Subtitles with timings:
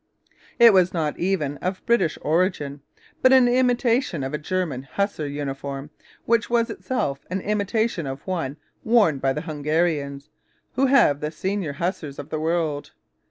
[0.57, 2.81] It was not even of British origin,
[3.21, 5.91] but an imitation of a German hussar uniform
[6.25, 10.31] which was itself an imitation of one worn by the Hungarians,
[10.73, 12.93] who have the senior hussars of the world.